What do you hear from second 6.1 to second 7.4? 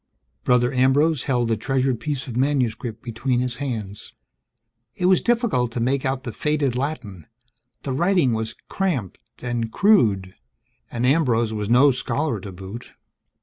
the faded Latin;